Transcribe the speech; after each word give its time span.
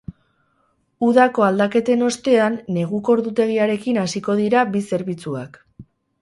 Udako 1.07 1.43
aldaketen 1.47 2.01
ostean, 2.07 2.55
neguko 2.79 3.15
ordutegiarekin 3.17 4.01
hasiko 4.05 4.37
dira 4.41 4.65
bi 4.75 4.83
zerbitzuak. 4.91 5.63